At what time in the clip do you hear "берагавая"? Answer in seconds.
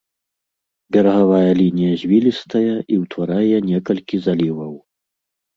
0.95-1.51